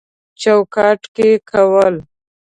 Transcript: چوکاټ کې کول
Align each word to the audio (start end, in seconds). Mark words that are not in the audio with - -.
چوکاټ 0.41 1.01
کې 1.15 1.29
کول 1.49 1.95